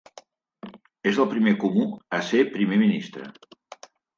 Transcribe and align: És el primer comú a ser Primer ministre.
És 1.11 1.19
el 1.25 1.29
primer 1.35 1.53
comú 1.65 1.85
a 2.19 2.23
ser 2.33 2.43
Primer 2.59 2.81
ministre. 2.87 3.29